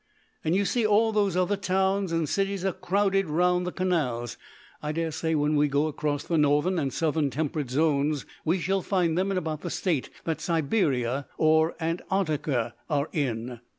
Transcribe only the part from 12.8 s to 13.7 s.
are in."